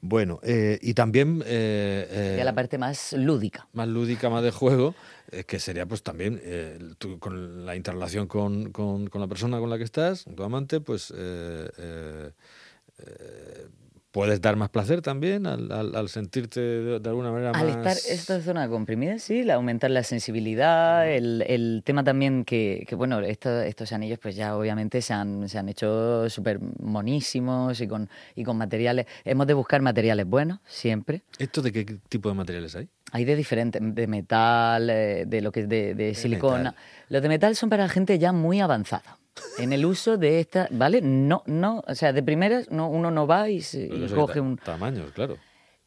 Bueno, 0.00 0.40
eh, 0.42 0.78
y 0.82 0.94
también 0.94 1.42
eh, 1.46 2.36
eh, 2.38 2.42
la 2.44 2.54
parte 2.54 2.78
más 2.78 3.12
lúdica. 3.26 3.66
más 3.72 3.88
lúdica, 3.88 4.30
más 4.30 4.42
de 4.42 4.50
juego, 4.52 4.94
eh, 5.32 5.44
que 5.44 5.58
sería 5.58 5.84
pues 5.86 6.02
también 6.02 6.40
eh, 6.42 6.78
tú 6.98 7.18
con 7.18 7.66
la 7.66 7.74
interrelación 7.76 8.26
con, 8.26 8.70
con- 8.72 9.08
con 9.08 9.20
la 9.20 9.26
persona 9.26 9.58
con 9.58 9.68
la 9.70 9.76
que 9.78 9.84
estás, 9.84 10.24
tu 10.36 10.42
amante, 10.42 10.80
pues 10.80 11.12
eh, 11.16 11.68
eh, 11.78 13.68
puedes 14.12 14.40
dar 14.40 14.56
más 14.56 14.70
placer 14.70 15.02
también 15.02 15.46
al, 15.46 15.70
al- 15.70 15.94
al 15.94 16.08
sentirte 16.08 16.58
de, 16.60 17.00
de 17.00 17.08
alguna 17.10 17.30
manera 17.30 17.50
Al 17.50 17.66
más... 17.66 17.76
estar 17.76 18.12
esta 18.14 18.40
zona 18.40 18.66
comprimida, 18.66 19.18
sí, 19.18 19.42
la- 19.42 19.54
aumentar 19.56 19.90
la 19.90 20.02
sensibilidad, 20.02 21.06
el, 21.06 21.42
el 21.46 21.82
tema 21.84 22.02
también 22.02 22.44
que, 22.46 22.86
que, 22.88 22.94
bueno, 22.94 23.20
esto- 23.20 23.60
estos 23.60 23.92
anillos 23.92 24.18
pues 24.18 24.34
ya 24.34 24.56
obviamente 24.56 25.02
se 25.02 25.12
han, 25.12 25.46
se 25.50 25.58
han 25.58 25.68
hecho 25.68 26.30
súper 26.30 26.60
monísimos 26.80 27.78
y 27.82 27.86
con, 27.88 28.08
y 28.34 28.42
con 28.44 28.56
materiales, 28.56 29.04
hemos 29.24 29.46
de 29.46 29.52
buscar 29.54 29.82
materiales 29.82 30.26
buenos, 30.26 30.60
siempre. 30.66 31.22
¿Esto 31.38 31.60
de 31.60 31.72
qué 31.72 31.84
tipo 32.08 32.30
de 32.30 32.34
materiales 32.36 32.74
hay? 32.74 32.88
Hay 33.12 33.24
de 33.24 33.36
diferentes, 33.36 33.80
de 33.82 34.06
metal, 34.06 34.90
eh, 34.90 35.24
de 35.26 35.40
lo 35.40 35.52
que 35.52 35.60
es 35.60 35.68
de, 35.68 35.94
de 35.94 36.14
silicona. 36.14 36.58
metal. 36.70 36.74
Los 37.08 37.22
de 37.22 37.28
metal 37.28 37.56
son 37.56 37.70
para 37.70 37.88
gente 37.88 38.18
ya 38.18 38.32
muy 38.32 38.60
avanzada. 38.60 39.18
En 39.58 39.72
el 39.72 39.84
uso 39.84 40.16
de 40.16 40.40
esta, 40.40 40.66
¿vale? 40.70 41.00
No, 41.02 41.42
no, 41.46 41.84
o 41.86 41.94
sea, 41.94 42.12
de 42.12 42.22
primeras 42.22 42.70
no, 42.70 42.88
uno 42.88 43.10
no 43.10 43.26
va 43.26 43.48
y, 43.50 43.60
se- 43.60 43.84
y 43.86 44.08
coge 44.14 44.40
un... 44.40 44.56
Tamaños, 44.56 45.12
claro. 45.12 45.36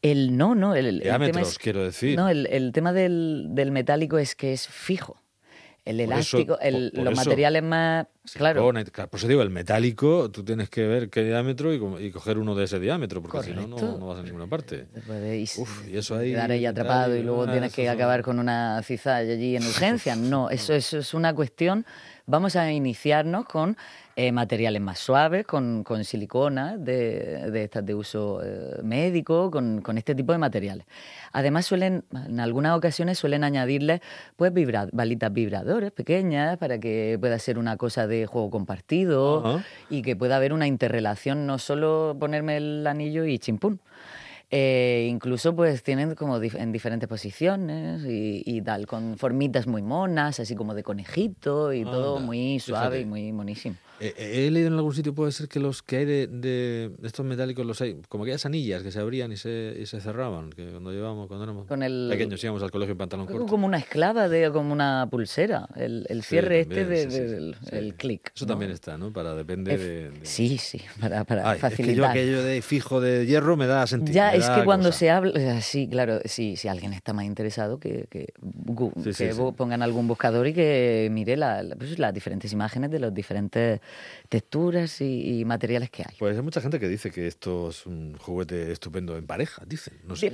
El 0.02 0.36
no, 0.38 0.54
no, 0.54 0.74
el, 0.74 0.86
el 0.86 1.02
tema 1.02 1.18
Diámetros, 1.18 1.48
es... 1.50 1.58
quiero 1.58 1.82
decir. 1.82 2.16
No, 2.16 2.28
el, 2.28 2.46
el 2.46 2.72
tema 2.72 2.92
del, 2.92 3.48
del 3.50 3.70
metálico 3.70 4.18
es 4.18 4.34
que 4.34 4.52
es 4.52 4.66
fijo. 4.68 5.20
El 5.84 6.00
eso- 6.00 6.12
elástico, 6.12 6.58
el- 6.60 6.90
por- 6.90 6.96
por 6.98 7.04
los 7.04 7.12
eso, 7.12 7.20
materiales 7.30 7.62
más... 7.62 8.06
Claro, 8.38 8.62
Por 8.62 8.76
eso 9.18 9.28
digo, 9.28 9.42
el 9.42 9.50
metálico, 9.50 10.30
tú 10.30 10.44
tienes 10.44 10.68
que 10.70 10.86
ver 10.86 11.10
qué 11.10 11.24
diámetro 11.24 11.72
y, 11.72 12.06
y 12.06 12.10
coger 12.10 12.38
uno 12.38 12.54
de 12.54 12.64
ese 12.64 12.78
diámetro, 12.78 13.22
porque 13.22 13.42
si 13.42 13.52
no, 13.52 13.66
no, 13.66 14.06
vas 14.06 14.18
a 14.18 14.22
ninguna 14.22 14.46
parte. 14.46 14.86
te 14.92 15.00
puedes 15.00 15.58
Uf, 15.58 15.88
y 15.88 15.96
eso 15.96 16.16
ahí 16.16 16.30
quedar 16.32 16.50
ahí 16.50 16.66
atrapado 16.66 17.16
y 17.16 17.22
luego 17.22 17.42
nada, 17.46 17.52
tienes 17.52 17.74
que 17.74 17.86
son- 17.86 17.94
acabar 17.94 18.22
con 18.22 18.38
una 18.38 18.82
cizalla 18.82 19.32
allí 19.32 19.56
en 19.56 19.66
urgencia. 19.66 20.16
No, 20.30 20.50
eso, 20.50 20.72
eso 20.74 20.98
es 20.98 21.14
una 21.14 21.34
cuestión... 21.34 21.84
Vamos 22.26 22.54
a 22.54 22.70
iniciarnos 22.70 23.44
con 23.46 23.76
eh, 24.14 24.30
materiales 24.30 24.80
más 24.80 25.00
suaves, 25.00 25.44
con, 25.44 25.82
con 25.82 26.04
silicona 26.04 26.76
de, 26.76 27.50
de 27.50 27.64
estas 27.64 27.84
de 27.84 27.92
uso 27.92 28.40
eh, 28.44 28.80
médico, 28.84 29.50
con, 29.50 29.80
con 29.80 29.98
este 29.98 30.14
tipo 30.14 30.30
de 30.30 30.38
materiales. 30.38 30.86
Además 31.32 31.66
suelen, 31.66 32.04
en 32.12 32.38
algunas 32.38 32.76
ocasiones 32.76 33.18
suelen 33.18 33.42
añadirles 33.42 34.00
pues 34.36 34.52
vibra- 34.52 34.88
balitas 34.92 35.32
vibradores 35.32 35.90
pequeñas 35.90 36.56
para 36.58 36.78
que 36.78 37.16
pueda 37.18 37.36
ser 37.40 37.58
una 37.58 37.76
cosa 37.76 38.06
de 38.06 38.19
juego 38.26 38.50
compartido 38.50 39.62
y 39.88 40.02
que 40.02 40.16
pueda 40.16 40.36
haber 40.36 40.52
una 40.52 40.66
interrelación, 40.66 41.46
no 41.46 41.58
solo 41.58 42.16
ponerme 42.18 42.56
el 42.56 42.86
anillo 42.86 43.24
y 43.24 43.38
chimpún. 43.38 43.80
Eh, 44.52 45.06
incluso 45.08 45.54
pues 45.54 45.82
tienen 45.84 46.16
como 46.16 46.40
dif- 46.40 46.58
en 46.58 46.72
diferentes 46.72 47.08
posiciones 47.08 48.02
y, 48.04 48.42
y 48.44 48.60
tal, 48.62 48.86
con 48.86 49.16
formitas 49.16 49.66
muy 49.68 49.80
monas, 49.82 50.40
así 50.40 50.56
como 50.56 50.74
de 50.74 50.82
conejito 50.82 51.72
y 51.72 51.84
todo 51.84 52.16
Anda, 52.16 52.26
muy 52.26 52.58
suave 52.58 52.96
fíjate. 52.96 53.00
y 53.00 53.04
muy 53.04 53.32
monísimo. 53.32 53.76
Eh, 54.00 54.14
eh, 54.16 54.46
he 54.46 54.50
leído 54.50 54.68
en 54.68 54.74
algún 54.74 54.94
sitio, 54.94 55.14
puede 55.14 55.30
ser 55.30 55.46
que 55.46 55.60
los 55.60 55.82
que 55.82 55.98
hay 55.98 56.04
de, 56.06 56.26
de 56.26 56.90
estos 57.04 57.24
metálicos 57.26 57.66
los 57.66 57.80
hay, 57.82 58.00
como 58.08 58.24
aquellas 58.24 58.46
anillas 58.46 58.82
que 58.82 58.90
se 58.90 58.98
abrían 58.98 59.30
y 59.30 59.36
se, 59.36 59.76
y 59.78 59.84
se 59.84 60.00
cerraban, 60.00 60.50
que 60.50 60.64
cuando 60.68 60.90
llevábamos, 60.90 61.28
cuando 61.28 61.44
éramos 61.44 61.66
Con 61.68 61.82
el- 61.82 62.08
pequeños 62.10 62.42
íbamos 62.42 62.62
al 62.62 62.70
colegio 62.70 62.92
en 62.92 62.98
pantalón 62.98 63.26
corto. 63.26 63.46
Como 63.46 63.66
una 63.66 63.76
esclava, 63.76 64.28
de, 64.30 64.50
como 64.50 64.72
una 64.72 65.06
pulsera, 65.10 65.68
el, 65.76 66.06
el 66.08 66.22
cierre 66.24 66.60
este 66.60 66.80
también, 66.84 67.08
de- 67.08 67.10
sí, 67.10 67.16
sí, 67.18 67.22
del 67.34 67.56
sí. 67.62 67.76
el 67.76 67.94
clic. 67.94 68.32
Eso 68.34 68.46
¿no? 68.46 68.52
también 68.52 68.70
está, 68.70 68.96
¿no? 68.96 69.12
Para 69.12 69.34
depende 69.34 69.74
Ef- 69.74 69.78
de, 69.78 70.10
de- 70.10 70.26
Sí, 70.26 70.56
sí, 70.56 70.80
para, 70.98 71.24
para 71.24 71.48
Ay, 71.50 71.56
es 71.58 71.62
que 71.62 71.68
yo 71.68 71.76
facilitar. 71.76 72.10
aquello 72.10 72.42
de 72.42 72.62
fijo 72.62 73.00
de 73.02 73.26
hierro 73.26 73.56
me 73.58 73.66
da 73.66 73.86
sentido. 73.86 74.14
Ya, 74.14 74.34
es 74.40 74.50
que 74.50 74.64
cuando 74.64 74.88
cosa. 74.88 74.98
se 74.98 75.10
habla, 75.10 75.32
eh, 75.38 75.60
sí, 75.62 75.88
claro, 75.88 76.20
sí, 76.24 76.56
si 76.56 76.68
alguien 76.68 76.92
está 76.92 77.12
más 77.12 77.24
interesado, 77.24 77.78
que, 77.78 78.06
que, 78.10 78.32
Sí, 79.12 79.12
sí. 79.32 79.40
pongan 79.56 79.82
algún 79.82 80.06
buscador 80.08 80.46
y 80.46 80.52
que 80.54 81.08
mire 81.10 81.36
la- 81.36 81.62
la- 81.62 81.76
pues, 81.76 81.98
las 81.98 82.12
diferentes 82.14 82.52
imágenes 82.52 82.90
de 82.90 82.98
las 83.00 83.12
diferentes 83.14 83.80
texturas 84.28 85.00
y, 85.00 85.40
y 85.40 85.44
materiales 85.44 85.90
que 85.90 86.02
hay. 86.02 86.16
Pues 86.18 86.36
hay 86.36 86.42
mucha 86.42 86.60
gente 86.60 86.78
que 86.78 86.88
dice 86.88 87.10
que 87.10 87.26
esto 87.26 87.70
es 87.70 87.86
un 87.86 88.16
juguete 88.18 88.70
estupendo 88.72 89.16
en 89.16 89.26
pareja, 89.26 89.62
dicen. 89.66 89.94
No 90.06 90.16
sé. 90.16 90.30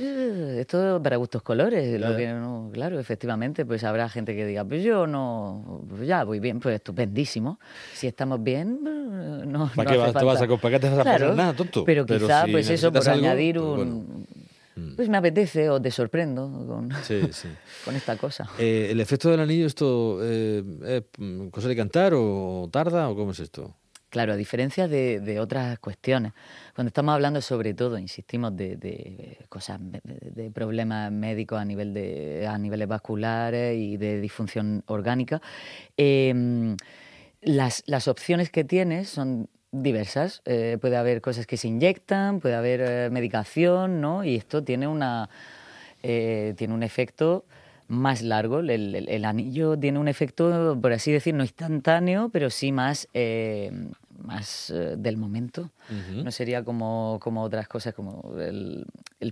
Esto 0.60 1.00
para 1.02 1.16
gustos 1.16 1.42
colores, 1.42 2.00
Ya, 2.00 2.10
lo 2.10 2.16
que 2.16 2.28
no- 2.28 2.70
claro, 2.72 2.98
efectivamente, 3.00 3.64
pues 3.64 3.84
habrá 3.84 4.08
gente 4.08 4.34
que 4.34 4.46
diga, 4.46 4.64
pues 4.64 4.82
yo 4.82 5.06
no, 5.06 5.84
pues 5.88 6.06
ya 6.06 6.24
voy 6.24 6.40
bien, 6.40 6.60
pues 6.60 6.74
estupendísimo. 6.76 7.58
Si 7.94 8.06
estamos 8.06 8.42
bien, 8.42 8.80
no, 8.82 9.70
¿Para 9.74 9.90
no 9.90 9.90
qué 9.90 10.02
hace 10.02 10.12
vas, 10.12 10.14
te 10.14 10.24
vas 10.24 10.42
a. 10.42 10.46
¿para 10.58 10.74
qué 10.74 10.80
te 10.80 10.88
vas 10.90 10.98
a 10.98 11.02
Claro, 11.02 11.24
poner 11.26 11.36
nada, 11.36 11.52
tonto? 11.54 11.84
Pero 11.84 12.04
quizá, 12.06 12.44
si 12.46 12.52
pues 12.52 12.68
eso, 12.70 12.92
por 12.92 13.08
algo, 13.08 13.26
añadir 13.26 13.56
pues 13.56 13.66
un... 13.66 13.76
bueno. 13.76 13.95
Pues 14.94 15.08
me 15.08 15.16
apetece 15.16 15.70
o 15.70 15.80
te 15.80 15.90
sorprendo 15.90 16.50
con, 16.66 16.90
Sí, 17.02 17.22
sí. 17.32 17.48
con 17.84 17.96
esta 17.96 18.16
cosa. 18.16 18.48
Eh, 18.58 18.88
¿El 18.90 19.00
efecto 19.00 19.30
del 19.30 19.40
anillo, 19.40 19.66
esto 19.66 20.18
eh, 20.22 20.62
es 20.84 21.50
cosa 21.50 21.68
de 21.68 21.76
cantar 21.76 22.12
o 22.14 22.68
tarda 22.70 23.08
o 23.08 23.16
cómo 23.16 23.30
es 23.30 23.40
esto? 23.40 23.74
Claro, 24.10 24.34
a 24.34 24.36
diferencia 24.36 24.86
de, 24.86 25.40
otras 25.40 25.78
cuestiones, 25.78 26.32
cuando 26.74 26.88
estamos 26.88 27.12
hablando 27.12 27.40
sobre 27.42 27.74
todo, 27.74 27.98
insistimos, 27.98 28.56
de, 28.56 29.38
cosas, 29.48 29.78
de, 29.82 30.50
problemas 30.52 31.10
médicos 31.10 31.58
a, 31.58 31.64
nivel 31.64 31.92
de, 31.92 32.46
a 32.46 32.56
niveles 32.56 32.86
vasculares 32.86 33.76
y 33.76 33.96
de 33.96 34.20
disfunción 34.20 34.84
orgánica, 34.86 35.42
em, 35.96 36.76
las, 37.42 37.82
las 37.86 38.08
opciones 38.08 38.50
que 38.50 38.64
tienes 38.64 39.08
son 39.08 39.50
diversas. 39.72 40.42
Eh, 40.44 40.78
puede 40.80 40.96
haber 40.96 41.20
cosas 41.20 41.46
que 41.46 41.56
se 41.56 41.68
inyectan, 41.68 42.40
puede 42.40 42.54
haber 42.54 42.80
eh, 42.82 43.10
medicación, 43.10 44.00
¿no? 44.00 44.24
Y 44.24 44.36
esto 44.36 44.62
tiene, 44.62 44.86
una, 44.86 45.28
eh, 46.02 46.54
tiene 46.56 46.74
un 46.74 46.82
efecto 46.82 47.44
más 47.88 48.22
largo. 48.22 48.60
El, 48.60 49.24
anillo 49.24 49.78
tiene 49.78 49.98
un 49.98 50.08
efecto, 50.08 50.76
por 50.80 50.92
así 50.92 51.12
decir, 51.12 51.34
no 51.34 51.44
instantáneo, 51.44 52.30
pero 52.30 52.50
sí 52.50 52.72
más, 52.72 53.08
más 54.18 54.74
del 54.74 55.16
momento. 55.16 55.70
No 56.12 56.32
sería 56.32 56.64
como, 56.64 57.20
como 57.22 57.44
otras 57.44 57.68
cosas, 57.68 57.94
como 57.94 58.34
el, 58.40 58.86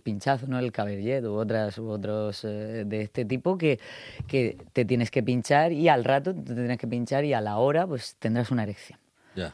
pinchazo, 0.04 0.46
¿no? 0.46 0.60
el 0.60 0.70
cabellet 0.70 1.24
u, 1.24 1.32
otras, 1.32 1.78
u 1.78 1.88
otros 1.88 2.42
de 2.42 3.00
este 3.02 3.24
tipo, 3.24 3.58
que, 3.58 3.80
que 4.28 4.56
te 4.72 4.84
tienes 4.84 5.10
que 5.10 5.24
pinchar 5.24 5.72
y 5.72 5.88
al 5.88 6.04
rato 6.04 6.32
te 6.32 6.54
tienes 6.54 6.78
que 6.78 6.86
pinchar 6.86 7.24
y 7.24 7.32
a 7.32 7.40
la 7.40 7.56
hora 7.56 7.88
pues 7.88 8.14
tendrás 8.20 8.52
una 8.52 8.62
erección. 8.62 9.00
Ya 9.34 9.52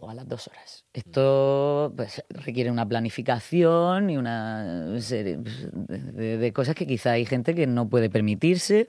o 0.00 0.10
a 0.10 0.14
las 0.14 0.28
dos 0.28 0.48
horas. 0.48 0.84
Esto 0.92 1.92
pues, 1.96 2.24
requiere 2.30 2.70
una 2.70 2.86
planificación 2.86 4.10
y 4.10 4.16
una 4.16 4.98
serie 5.00 5.38
de, 5.38 6.52
cosas 6.52 6.74
que 6.74 6.86
quizá 6.86 7.12
hay 7.12 7.24
gente 7.24 7.54
que 7.54 7.66
no 7.66 7.88
puede 7.88 8.10
permitirse, 8.10 8.88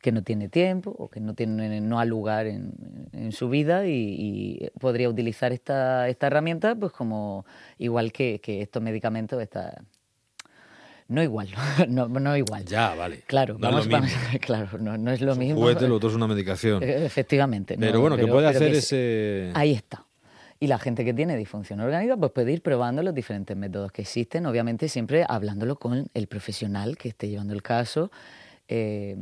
que 0.00 0.12
no 0.12 0.22
tiene 0.22 0.48
tiempo 0.48 0.94
o 0.98 1.08
que 1.08 1.20
no, 1.20 1.34
tiene, 1.34 1.80
no 1.80 2.00
ha 2.00 2.04
lugar 2.04 2.46
en, 2.46 2.72
en 3.12 3.32
su 3.32 3.48
vida 3.48 3.86
y, 3.86 4.70
podría 4.80 5.08
utilizar 5.08 5.52
esta, 5.52 6.08
esta 6.08 6.28
herramienta 6.28 6.74
pues 6.74 6.92
como 6.92 7.44
igual 7.78 8.12
que, 8.12 8.40
que 8.40 8.62
estos 8.62 8.82
medicamentos, 8.82 9.40
esta, 9.42 9.82
no 11.08 11.22
igual, 11.22 11.48
no, 11.88 12.06
no 12.06 12.36
igual. 12.36 12.64
Ya, 12.66 12.94
vale. 12.94 13.22
Claro, 13.26 13.54
no 13.54 13.70
vamos, 13.70 13.86
es 13.86 14.40
claro, 14.40 14.78
no, 14.78 14.98
no 14.98 15.10
es 15.10 15.22
lo 15.22 15.34
mismo. 15.36 15.60
Juguete, 15.60 15.88
lo 15.88 15.96
otro 15.96 16.10
es 16.10 16.14
una 16.16 16.26
medicación. 16.26 16.82
Efectivamente. 16.82 17.76
Pero 17.78 18.00
bueno, 18.00 18.16
que 18.16 18.26
puede 18.26 18.46
hacer 18.46 18.74
ese... 18.74 19.50
Ahí 19.54 19.72
está. 19.72 20.04
Y 20.60 20.66
la 20.66 20.78
gente 20.78 21.04
que 21.04 21.14
tiene 21.14 21.36
disfunción 21.36 21.80
orgánica 21.80 22.16
pues 22.16 22.32
puede 22.32 22.52
ir 22.52 22.62
probando 22.62 23.02
los 23.02 23.14
diferentes 23.14 23.56
métodos 23.56 23.92
que 23.92 24.02
existen, 24.02 24.46
obviamente 24.46 24.88
siempre 24.88 25.24
hablándolo 25.28 25.76
con 25.76 26.08
el 26.14 26.26
profesional 26.26 26.96
que 26.96 27.10
esté 27.10 27.28
llevando 27.28 27.54
el 27.54 27.62
caso, 27.62 28.10
eh, 28.66 29.16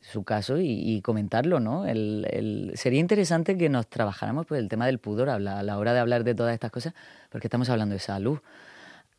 su 0.00 0.24
caso 0.24 0.58
y, 0.58 1.00
comentarlo, 1.02 1.60
¿no? 1.60 1.86
El, 1.86 2.72
sería 2.74 3.00
interesante 3.00 3.56
que 3.56 3.68
nos 3.68 3.86
trabajáramos 3.86 4.46
por 4.46 4.56
el 4.56 4.68
tema 4.68 4.86
del 4.86 4.98
pudor 4.98 5.28
a 5.28 5.38
la, 5.38 5.60
a 5.60 5.62
la 5.62 5.78
hora 5.78 5.92
de 5.92 6.00
hablar 6.00 6.24
de 6.24 6.34
todas 6.34 6.54
estas 6.54 6.70
cosas, 6.70 6.94
porque 7.30 7.46
estamos 7.46 7.68
hablando 7.68 7.92
de 7.92 8.00
salud. 8.00 8.38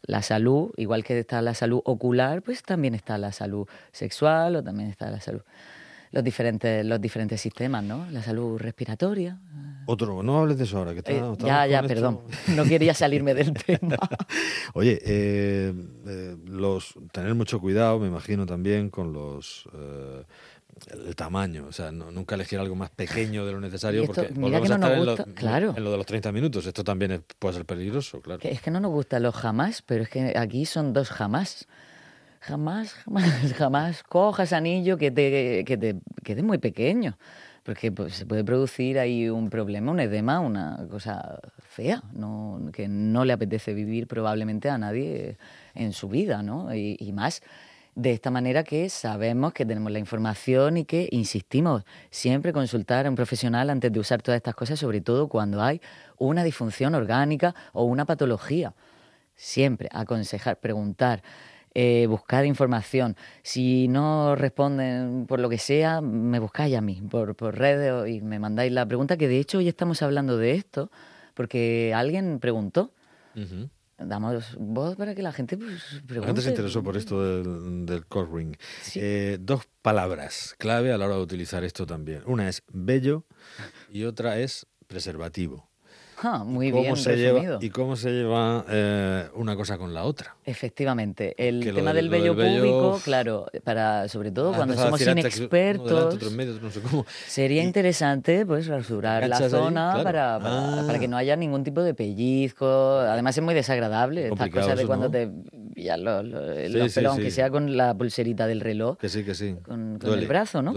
La 0.05 0.21
salud, 0.21 0.71
igual 0.75 1.05
que 1.05 1.17
está 1.17 1.41
la 1.41 1.53
salud 1.53 1.81
ocular, 1.85 2.41
pues 2.41 2.63
también 2.63 2.93
está 2.93 3.17
la 3.17 3.31
salud 3.31 3.67
sexual 3.93 4.57
o 4.57 4.63
también 4.63 4.89
está 4.89 5.09
la 5.09 5.21
salud 5.21 5.43
los 6.13 6.23
diferentes, 6.23 6.85
los 6.85 7.01
diferentes 7.01 7.41
sistemas, 7.41 7.83
¿no? 7.83 8.05
La 8.11 8.21
salud 8.21 8.59
respiratoria. 8.59 9.39
Otro, 9.87 10.21
no 10.21 10.39
hables 10.39 10.59
de 10.59 10.65
eso 10.65 10.77
ahora, 10.77 10.93
que 10.93 10.99
está, 10.99 11.11
eh, 11.11 11.21
Ya, 11.39 11.65
ya, 11.65 11.81
perdón. 11.81 12.21
No 12.55 12.63
quería 12.65 12.93
salirme 12.93 13.33
del 13.33 13.51
tema. 13.65 13.97
Oye, 14.75 15.01
eh, 15.03 15.73
eh, 16.07 16.37
los, 16.45 16.93
tener 17.11 17.33
mucho 17.33 17.59
cuidado, 17.59 17.97
me 17.97 18.07
imagino 18.07 18.45
también, 18.45 18.91
con 18.91 19.11
los 19.11 19.67
el 20.91 21.15
tamaño, 21.15 21.67
o 21.67 21.71
sea, 21.71 21.91
nunca 21.91 22.35
elegir 22.35 22.59
algo 22.59 22.75
más 22.75 22.89
pequeño 22.89 23.45
de 23.45 23.51
lo 23.51 23.59
necesario 23.59 24.05
porque 24.05 24.29
mira 24.35 24.59
que 24.59 24.69
no 24.69 24.77
nos 24.79 25.05
gusta, 25.05 25.25
claro. 25.35 25.73
en 25.77 25.83
lo 25.83 25.91
de 25.91 25.97
los 25.97 26.05
30 26.05 26.31
minutos, 26.31 26.65
esto 26.65 26.83
también 26.83 27.23
puede 27.37 27.53
ser 27.55 27.65
peligroso, 27.65 28.21
claro. 28.21 28.41
es 28.43 28.59
que 28.59 28.71
no 28.71 28.79
nos 28.79 28.91
gusta 28.91 29.19
los 29.19 29.35
jamás, 29.35 29.83
pero 29.83 30.03
es 30.03 30.09
que 30.09 30.33
aquí 30.35 30.65
son 30.65 30.91
dos 30.91 31.09
jamás 31.09 31.67
jamás, 32.43 32.93
jamás, 32.93 33.23
jamás 33.57 34.03
cojas 34.03 34.53
anillo 34.53 34.97
que 34.97 35.11
te, 35.11 35.63
que 35.65 35.77
te 35.77 35.95
quede 36.23 36.43
muy 36.43 36.57
pequeño, 36.57 37.17
porque 37.63 37.91
pues, 37.91 38.15
se 38.15 38.25
puede 38.25 38.43
producir 38.43 38.99
ahí 38.99 39.29
un 39.29 39.49
problema, 39.49 39.91
un 39.91 39.99
edema, 39.99 40.39
una 40.39 40.85
cosa 40.89 41.39
fea, 41.59 42.03
¿no? 42.13 42.69
que 42.73 42.87
no 42.87 43.25
le 43.25 43.33
apetece 43.33 43.73
vivir 43.73 44.07
probablemente 44.07 44.69
a 44.69 44.77
nadie 44.77 45.37
en 45.73 45.93
su 45.93 46.09
vida, 46.09 46.43
¿no? 46.43 46.73
y, 46.75 46.97
y 46.99 47.13
más 47.13 47.41
de 47.95 48.11
esta 48.11 48.31
manera 48.31 48.63
que 48.63 48.89
sabemos 48.89 49.53
que 49.53 49.65
tenemos 49.65 49.91
la 49.91 49.99
información 49.99 50.77
y 50.77 50.85
que 50.85 51.07
insistimos 51.11 51.83
siempre 52.09 52.51
consultar 52.51 53.05
a 53.05 53.09
un 53.09 53.15
profesional 53.15 53.69
antes 53.69 53.91
de 53.91 53.99
usar 53.99 54.21
todas 54.21 54.37
estas 54.37 54.55
cosas, 54.55 54.79
sobre 54.79 54.99
todo 54.99 55.27
cuando 55.27 55.61
hay 55.61 55.79
una 56.17 56.43
disfunción 56.43 56.95
orgánica 56.95 57.53
o 57.71 57.83
una 57.83 58.05
patología. 58.05 58.73
Siempre 59.35 59.89
aconsejar, 59.91 60.59
preguntar. 60.59 61.23
Eh, 61.75 62.05
buscar 62.07 62.45
información. 62.45 63.15
Si 63.41 63.87
no 63.87 64.35
responden 64.35 65.25
por 65.25 65.39
lo 65.39 65.49
que 65.49 65.57
sea, 65.57 66.01
me 66.01 66.37
buscáis 66.37 66.75
a 66.75 66.81
mí 66.81 67.01
por, 67.09 67.35
por 67.35 67.57
redes 67.57 68.09
y 68.09 68.21
me 68.21 68.37
mandáis 68.37 68.71
la 68.71 68.85
pregunta, 68.85 69.17
que 69.17 69.27
de 69.27 69.39
hecho 69.39 69.57
hoy 69.57 69.67
estamos 69.67 70.03
hablando 70.03 70.37
de 70.37 70.51
esto, 70.51 70.91
porque 71.33 71.91
alguien 71.95 72.39
preguntó. 72.39 72.91
Damos 73.97 74.55
voz 74.59 74.95
para 74.95 75.15
que 75.15 75.23
la 75.23 75.31
gente 75.31 75.57
pues, 75.57 76.01
pregunte. 76.05 76.19
La 76.19 76.25
gente 76.27 76.41
se 76.41 76.49
interesó 76.49 76.83
por 76.83 76.97
esto 76.97 77.23
del, 77.23 77.85
del 77.85 78.03
ring. 78.31 78.55
Eh, 78.95 79.37
dos 79.39 79.63
palabras 79.81 80.55
clave 80.59 80.91
a 80.91 80.97
la 80.97 81.05
hora 81.05 81.15
de 81.15 81.21
utilizar 81.21 81.63
esto 81.63 81.87
también. 81.87 82.21
Una 82.25 82.49
es 82.49 82.63
bello 82.71 83.25
y 83.91 84.03
otra 84.03 84.39
es 84.39 84.67
preservativo. 84.87 85.72
Ah, 86.23 86.43
muy 86.45 86.71
bien 86.71 86.95
se 86.95 87.17
Lleva, 87.17 87.59
¿Y 87.59 87.69
cómo 87.69 87.95
se 87.97 88.09
lleva 88.09 88.65
eh, 88.69 89.27
una 89.35 89.55
cosa 89.57 89.77
con 89.77 89.93
la 89.93 90.03
otra? 90.03 90.35
Efectivamente. 90.45 91.35
El 91.37 91.73
tema 91.73 91.93
del, 91.93 92.09
vello 92.09 92.33
público, 92.33 92.99
claro, 93.03 93.47
para 93.63 94.07
sobre 94.07 94.31
todo 94.31 94.53
ah, 94.53 94.55
cuando 94.55 94.75
somos 94.75 95.01
inexpertos, 95.01 96.17
sería 97.27 97.61
interesante 97.61 98.45
pues 98.45 98.67
rasurar 98.67 99.27
la 99.27 99.49
zona 99.49 100.01
para, 100.01 100.35
ah. 100.37 100.83
para, 100.87 100.97
que 100.97 101.07
no 101.07 101.17
haya 101.17 101.35
ningún 101.35 101.63
tipo 101.63 101.83
de 101.83 101.93
pellizco. 101.93 102.99
Además 102.99 103.37
es 103.37 103.43
muy 103.43 103.53
desagradable 103.53 104.29
estas 104.29 104.49
cosas 104.49 104.77
de 104.77 104.85
cuando 104.85 105.11
te 105.11 105.29
ya 105.75 105.97
lo, 105.97 106.21
aunque 107.09 107.31
sea 107.31 107.49
con 107.49 107.75
la 107.75 107.95
pulserita 107.95 108.47
del 108.47 108.61
reloj. 108.61 108.97
Que 108.97 109.09
sí, 109.09 109.23
que 109.23 109.35
sí. 109.35 109.55
Con, 109.63 109.99
el 110.01 110.27
brazo, 110.27 110.61
¿no? 110.61 110.73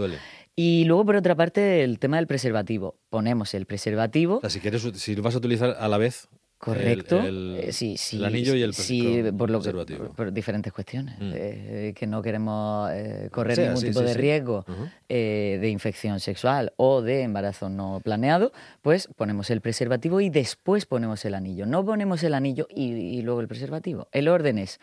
Y 0.59 0.85
luego, 0.85 1.05
por 1.05 1.15
otra 1.15 1.35
parte, 1.35 1.83
el 1.83 1.99
tema 1.99 2.17
del 2.17 2.25
preservativo. 2.25 2.95
Ponemos 3.11 3.53
el 3.53 3.67
preservativo. 3.67 4.41
si, 4.49 4.59
quieres, 4.59 4.81
si 4.95 5.15
lo 5.15 5.21
vas 5.21 5.35
a 5.35 5.37
utilizar 5.37 5.77
a 5.79 5.87
la 5.87 5.99
vez. 5.99 6.27
Correcto. 6.57 7.19
El, 7.19 7.59
eh, 7.61 7.71
sí, 7.71 7.95
sí, 7.95 8.25
anillo 8.25 8.55
y 8.55 8.63
el 8.63 8.73
sí, 8.73 9.23
por 9.37 9.51
lo 9.51 9.59
preservativo. 9.59 10.13
por, 10.13 10.33
diferentes 10.33 10.73
cuestiones. 10.73 11.19
Mm. 11.19 11.31
Eh, 11.35 11.93
que 11.95 12.07
no 12.07 12.23
queremos 12.23 12.89
eh, 12.91 13.29
correr 13.31 13.59
ningún 13.59 13.83
tipo 13.83 14.01
de 14.01 14.15
riesgo 14.15 14.65
de 15.07 15.69
infección 15.69 16.19
sexual 16.19 16.73
o 16.77 17.03
de 17.03 17.21
embarazo 17.21 17.69
no 17.69 18.01
planeado, 18.03 18.51
pues 18.81 19.09
ponemos 19.15 19.51
el 19.51 19.61
preservativo 19.61 20.21
y 20.21 20.31
después 20.31 20.87
ponemos 20.87 21.23
el 21.25 21.35
anillo. 21.35 21.67
No 21.67 21.85
ponemos 21.85 22.23
el 22.23 22.33
anillo 22.33 22.67
y, 22.75 22.93
y 22.93 23.21
luego 23.21 23.41
el 23.41 23.47
preservativo. 23.47 24.07
El 24.11 24.27
orden 24.27 24.57
es 24.57 24.79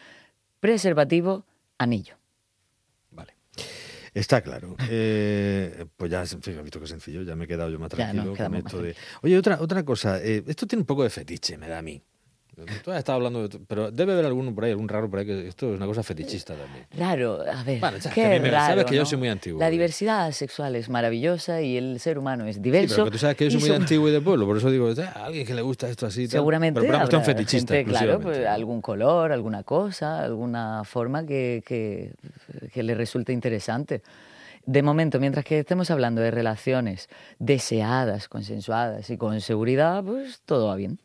preservativo, 0.60 1.44
anillo. 1.78 2.14
Está 4.14 4.40
claro. 4.40 4.76
Eh, 4.88 5.86
pues 5.96 6.10
ya, 6.10 6.20
has 6.20 6.38
visto 6.62 6.80
que 6.80 6.86
sencillo, 6.86 7.22
ya 7.22 7.34
me 7.34 7.44
he 7.44 7.48
quedado 7.48 7.68
yo 7.70 7.78
más 7.78 7.88
tranquilo 7.88 8.34
con 8.36 8.54
esto 8.54 8.80
de... 8.80 8.94
Oye, 9.22 9.36
otra, 9.36 9.60
otra 9.60 9.84
cosa, 9.84 10.22
eh, 10.22 10.44
esto 10.46 10.66
tiene 10.66 10.82
un 10.82 10.86
poco 10.86 11.02
de 11.02 11.10
fetiche, 11.10 11.58
me 11.58 11.68
da 11.68 11.78
a 11.78 11.82
mí. 11.82 12.02
Tú 12.84 12.90
has 12.90 12.98
estado 12.98 13.16
hablando, 13.16 13.48
de, 13.48 13.58
pero 13.66 13.90
debe 13.90 14.12
haber 14.12 14.26
alguno 14.26 14.54
por 14.54 14.64
ahí, 14.64 14.70
algún 14.70 14.88
raro 14.88 15.10
por 15.10 15.18
ahí, 15.18 15.26
que 15.26 15.48
esto 15.48 15.70
es 15.72 15.76
una 15.76 15.86
cosa 15.86 16.02
fetichista 16.02 16.54
también. 16.54 16.86
Raro, 16.96 17.40
a 17.42 17.62
ver, 17.64 17.80
qué 18.14 18.38
raro, 18.38 18.66
sabes 18.66 18.84
que 18.86 18.96
yo 18.96 19.04
soy 19.04 19.18
muy 19.18 19.28
antiguo. 19.28 19.60
La 19.60 19.70
diversidad 19.70 20.30
sexual 20.32 20.76
es 20.76 20.88
maravillosa 20.88 21.62
y 21.62 21.76
el 21.76 22.00
ser 22.00 22.18
humano 22.18 22.46
es 22.46 22.62
diverso. 22.62 22.88
Sí, 22.88 22.94
pero 22.94 23.04
que 23.06 23.10
tú 23.10 23.18
sabes 23.18 23.36
que 23.36 23.44
yo 23.44 23.58
soy 23.58 23.68
muy 23.68 23.76
antiguo 23.76 24.08
y 24.08 24.12
de 24.12 24.20
pueblo, 24.20 24.46
por 24.46 24.56
eso 24.56 24.70
digo, 24.70 24.88
a 24.88 25.24
alguien 25.24 25.46
que 25.46 25.54
le 25.54 25.62
gusta 25.62 25.88
esto 25.88 26.06
así. 26.06 26.26
Seguramente 26.28 26.80
pero, 26.80 26.98
pero 27.04 27.18
un 27.18 27.24
fetichista. 27.24 27.74
Gente, 27.74 27.90
claro, 27.90 28.20
pues, 28.20 28.46
algún 28.46 28.80
color, 28.80 29.32
alguna 29.32 29.62
cosa, 29.62 30.22
alguna 30.22 30.84
forma 30.84 31.26
que, 31.26 31.62
que, 31.66 32.12
que 32.72 32.82
le 32.82 32.94
resulte 32.94 33.32
interesante. 33.32 34.02
De 34.66 34.82
momento, 34.82 35.20
mientras 35.20 35.44
que 35.44 35.58
estemos 35.58 35.90
hablando 35.90 36.22
de 36.22 36.30
relaciones 36.30 37.08
deseadas, 37.38 38.28
consensuadas 38.28 39.10
y 39.10 39.18
con 39.18 39.40
seguridad, 39.40 40.02
pues 40.02 40.40
todo 40.46 40.68
va 40.68 40.76
bien. 40.76 40.98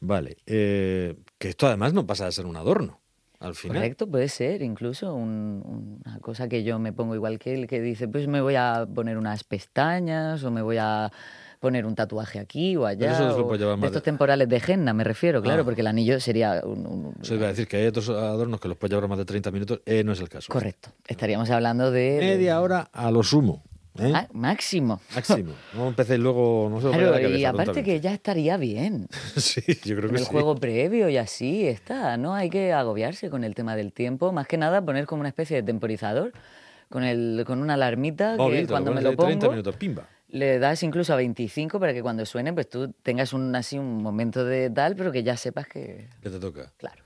Vale. 0.00 0.36
Eh, 0.46 1.16
que 1.38 1.48
esto 1.48 1.66
además 1.66 1.92
no 1.92 2.06
pasa 2.06 2.26
de 2.26 2.32
ser 2.32 2.46
un 2.46 2.56
adorno. 2.56 3.00
Al 3.38 3.54
final. 3.54 3.76
Correcto, 3.76 4.06
puede 4.06 4.28
ser 4.28 4.62
incluso 4.62 5.14
una 5.14 6.18
cosa 6.22 6.48
que 6.48 6.64
yo 6.64 6.78
me 6.78 6.94
pongo 6.94 7.14
igual 7.14 7.38
que 7.38 7.52
él, 7.52 7.66
que 7.66 7.82
dice, 7.82 8.08
pues 8.08 8.26
me 8.28 8.40
voy 8.40 8.54
a 8.54 8.88
poner 8.92 9.18
unas 9.18 9.44
pestañas 9.44 10.42
o 10.42 10.50
me 10.50 10.62
voy 10.62 10.78
a 10.78 11.12
poner 11.60 11.84
un 11.84 11.94
tatuaje 11.94 12.38
aquí 12.38 12.76
o 12.76 12.86
allá. 12.86 13.18
de 13.18 13.86
estos 13.86 14.02
temporales 14.02 14.48
de 14.48 14.62
henna, 14.66 14.94
me 14.94 15.04
refiero, 15.04 15.42
claro, 15.42 15.62
ah. 15.62 15.64
porque 15.64 15.82
el 15.82 15.86
anillo 15.86 16.18
sería 16.18 16.62
un... 16.64 17.14
Se 17.22 17.34
iba 17.34 17.46
a 17.46 17.50
decir 17.50 17.68
que 17.68 17.76
hay 17.76 17.86
otros 17.86 18.08
adornos 18.08 18.60
que 18.60 18.68
los 18.68 18.78
puedes 18.78 18.94
llevar 18.94 19.08
más 19.08 19.18
de 19.18 19.24
30 19.26 19.50
minutos, 19.50 19.80
eh, 19.84 20.02
no 20.02 20.12
es 20.12 20.20
el 20.20 20.28
caso. 20.28 20.50
Correcto. 20.50 20.90
Estaríamos 21.06 21.50
hablando 21.50 21.90
de... 21.90 22.18
Media 22.20 22.60
hora 22.60 22.88
a 22.92 23.10
lo 23.10 23.22
sumo. 23.22 23.62
¿Eh? 24.00 24.12
Ah, 24.14 24.28
máximo. 24.32 25.00
Máximo. 25.14 25.52
No 25.74 25.88
empecéis 25.88 26.20
luego, 26.20 26.68
no 26.70 26.80
sé. 26.80 26.96
Claro, 26.96 27.28
y 27.28 27.44
aparte 27.44 27.82
que 27.82 28.00
ya 28.00 28.12
estaría 28.14 28.56
bien. 28.56 29.08
sí, 29.36 29.62
yo 29.84 29.96
creo 29.96 30.10
que 30.10 30.16
el 30.16 30.24
sí. 30.24 30.30
juego 30.30 30.54
previo 30.56 31.08
y 31.08 31.16
así 31.16 31.66
está. 31.66 32.16
No 32.16 32.34
hay 32.34 32.50
que 32.50 32.72
agobiarse 32.72 33.30
con 33.30 33.44
el 33.44 33.54
tema 33.54 33.76
del 33.76 33.92
tiempo. 33.92 34.32
Más 34.32 34.46
que 34.46 34.56
nada 34.58 34.82
poner 34.84 35.06
como 35.06 35.20
una 35.20 35.28
especie 35.28 35.56
de 35.56 35.62
temporizador 35.62 36.32
con, 36.88 37.02
el, 37.04 37.44
con 37.46 37.60
una 37.60 37.74
alarmita 37.74 38.36
Oh, 38.38 38.46
que 38.46 38.52
bien, 38.54 38.66
cuando 38.66 38.92
me 38.92 39.02
lo 39.02 39.10
pongo 39.16 39.26
30 39.28 39.48
minutos, 39.50 39.76
pimba. 39.76 40.08
le 40.28 40.58
das 40.58 40.82
incluso 40.82 41.12
a 41.12 41.16
25 41.16 41.80
para 41.80 41.92
que 41.92 42.00
cuando 42.02 42.24
suene 42.24 42.52
pues 42.52 42.68
tú 42.68 42.92
tengas 43.02 43.32
un 43.32 43.54
así 43.56 43.76
un 43.78 44.02
momento 44.02 44.44
de 44.44 44.70
tal, 44.70 44.94
pero 44.96 45.10
que 45.10 45.22
ya 45.24 45.36
sepas 45.36 45.66
que 45.66 46.08
Que 46.22 46.30
te 46.30 46.38
toca. 46.38 46.72
claro, 46.76 47.02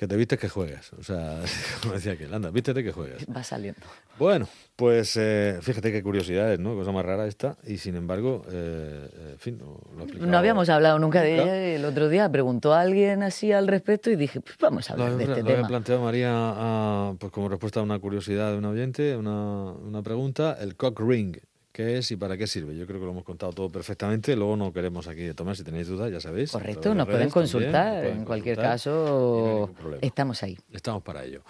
Que 0.00 0.08
te 0.08 0.16
vistes 0.16 0.38
que 0.38 0.48
juegas. 0.48 0.94
O 0.94 1.02
sea, 1.02 1.40
como 1.82 1.92
decía 1.92 2.12
aquel, 2.12 2.32
anda, 2.32 2.50
vístete 2.50 2.82
que 2.82 2.90
juegas. 2.90 3.22
va 3.36 3.44
saliendo. 3.44 3.82
Bueno, 4.18 4.48
pues 4.74 5.14
eh, 5.18 5.58
fíjate 5.60 5.92
qué 5.92 6.02
curiosidades, 6.02 6.58
¿no? 6.58 6.74
Cosa 6.74 6.90
más 6.90 7.04
rara 7.04 7.26
esta. 7.26 7.58
Y 7.66 7.76
sin 7.76 7.96
embargo, 7.96 8.40
eh, 8.50 9.10
en 9.32 9.38
fin, 9.38 9.58
no, 9.58 9.78
lo 9.94 10.26
No 10.26 10.38
habíamos 10.38 10.70
hablado 10.70 10.98
nunca 10.98 11.20
de 11.20 11.34
ella. 11.34 11.54
El 11.74 11.84
otro 11.84 12.08
día 12.08 12.32
preguntó 12.32 12.72
a 12.72 12.80
alguien 12.80 13.22
así 13.22 13.52
al 13.52 13.68
respecto 13.68 14.10
y 14.10 14.16
dije, 14.16 14.40
pues 14.40 14.56
vamos 14.58 14.88
a 14.90 14.96
Lo 14.96 15.02
hablar 15.04 15.18
de 15.18 15.24
había, 15.24 15.34
este 15.34 15.42
lo 15.42 15.48
había 15.50 15.56
tema. 15.58 15.68
planteado 15.68 16.02
María 16.02 16.30
a- 16.32 17.14
pues 17.18 17.30
como 17.30 17.50
respuesta 17.50 17.80
a 17.80 17.82
una 17.82 17.98
curiosidad 17.98 18.52
de 18.52 18.56
un 18.56 18.64
oyente, 18.64 19.16
una, 19.18 19.72
una 19.72 20.02
pregunta, 20.02 20.56
el 20.62 20.76
cock 20.76 20.98
ring. 21.00 21.36
¿Qué 21.72 21.98
es 21.98 22.10
y 22.10 22.16
para 22.16 22.36
qué 22.36 22.46
sirve? 22.46 22.76
Yo 22.76 22.86
creo 22.86 22.98
que 22.98 23.04
lo 23.06 23.12
hemos 23.12 23.24
contado 23.24 23.52
todo 23.52 23.70
perfectamente. 23.70 24.34
Luego 24.34 24.56
no 24.56 24.72
queremos 24.72 25.06
aquí 25.06 25.32
tomar, 25.34 25.56
si 25.56 25.62
tenéis 25.62 25.86
dudas, 25.88 26.10
ya 26.10 26.20
sabéis. 26.20 26.50
Correcto, 26.50 26.88
de 26.90 26.94
nos 26.96 27.06
pueden 27.06 27.28
también, 27.28 27.30
consultar. 27.30 27.92
nos 27.92 28.00
pueden 28.02 28.18
en 28.18 28.24
cualquier 28.24 28.56
consultar 28.56 29.70
no 29.70 29.74
caso, 29.74 29.98
estamos 30.00 30.42
ahí. 30.42 30.58
Estamos 30.72 31.02
para 31.02 31.24
ello. 31.24 31.42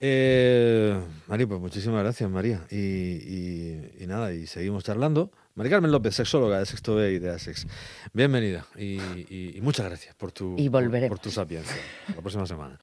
Eh, 0.00 1.00
María, 1.28 1.46
pues 1.46 1.60
muchísimas 1.60 2.02
gracias, 2.02 2.28
María. 2.28 2.60
Y, 2.70 2.76
y- 2.76 3.90
y 4.00 4.06
nada, 4.06 4.32
y 4.34 4.46
seguimos 4.46 4.84
charlando. 4.84 5.30
María 5.54 5.70
Carmen 5.70 5.92
López, 5.92 6.14
sexóloga 6.16 6.58
de 6.58 6.66
Sexto 6.66 6.96
B 6.96 7.12
y 7.12 7.18
de 7.20 7.30
ASEX. 7.30 7.66
Bienvenida 8.12 8.66
y, 8.76 8.98
muchas 9.62 9.86
gracias 9.86 10.14
por 10.16 10.32
tu, 10.32 10.56
Y 10.58 10.68
por, 10.68 10.90
por 11.08 11.18
tu 11.20 11.30
sapiencia. 11.30 11.76
La 12.08 12.20
próxima 12.20 12.44
semana. 12.44 12.72